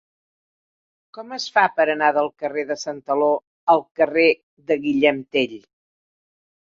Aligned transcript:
Com 1.17 1.35
es 1.35 1.43
fa 1.57 1.65
per 1.75 1.85
anar 1.95 2.09
del 2.17 2.31
carrer 2.43 2.65
de 2.71 2.79
Santaló 2.85 3.29
al 3.75 3.85
carrer 4.01 4.27
de 4.71 4.79
Guillem 4.87 5.21
Tell? 5.37 5.55